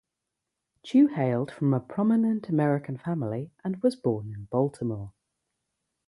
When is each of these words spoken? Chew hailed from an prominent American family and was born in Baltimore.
Chew 0.81 1.09
hailed 1.09 1.51
from 1.51 1.75
an 1.75 1.81
prominent 1.81 2.49
American 2.49 2.97
family 2.97 3.51
and 3.63 3.83
was 3.83 3.95
born 3.95 4.33
in 4.33 4.45
Baltimore. 4.45 5.13